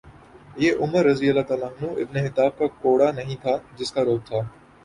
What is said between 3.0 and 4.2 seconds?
نہیں تھا جس کا